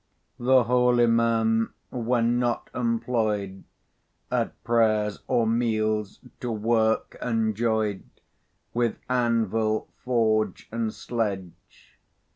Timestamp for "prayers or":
4.63-5.45